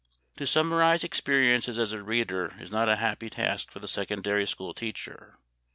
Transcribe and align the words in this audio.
To 0.37 0.47
summarize 0.47 1.03
experiences 1.03 1.77
as 1.77 1.91
a 1.91 2.01
reader 2.01 2.55
is 2.59 2.71
not 2.71 2.89
a 2.89 2.95
happy 2.95 3.29
task 3.29 3.69
for 3.69 3.77
the 3.77 3.87
secondary 3.87 4.47
school 4.47 4.73
teacher. 4.73 5.37